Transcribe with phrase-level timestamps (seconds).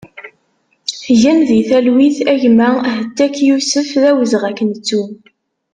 [1.21, 5.03] Gen di talwit a gma Hettak Yusef, d awezɣi ad k-nettu!